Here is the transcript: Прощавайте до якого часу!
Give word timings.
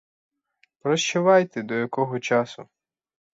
Прощавайте 0.79 1.61
до 1.63 1.73
якого 1.75 2.19
часу! 2.19 2.67